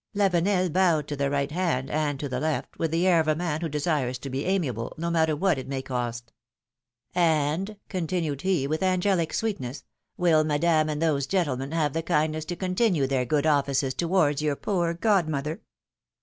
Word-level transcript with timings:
^^ 0.15 0.19
Lavenel 0.19 0.73
bowed 0.73 1.07
to 1.09 1.15
the 1.15 1.29
right, 1.29 1.51
hand 1.51 1.91
and 1.91 2.19
to 2.19 2.27
the 2.27 2.39
left, 2.39 2.79
with 2.79 2.89
the 2.89 3.05
air 3.05 3.19
of 3.19 3.27
a 3.27 3.35
man 3.35 3.61
who 3.61 3.69
desires 3.69 4.17
to 4.17 4.31
be 4.31 4.45
amiable, 4.45 4.95
no 4.97 5.11
matter 5.11 5.35
what 5.35 5.59
it 5.59 5.67
may 5.67 5.83
cost. 5.83 6.33
^^And,^^ 7.15 7.77
continued 7.87 8.41
he, 8.41 8.65
with 8.65 8.81
angelic 8.81 9.31
sweetness, 9.31 9.83
^^will 10.19 10.43
Madame 10.43 10.89
and 10.89 11.03
these 11.03 11.27
gentlemen 11.27 11.71
have 11.71 11.93
the 11.93 12.01
kindness 12.01 12.45
to 12.45 12.55
con 12.55 12.73
tinue 12.73 13.07
their 13.07 13.25
good 13.25 13.45
offices 13.45 13.93
towards 13.93 14.41
your 14.41 14.55
poor 14.55 14.95
godmother?" 14.95 15.61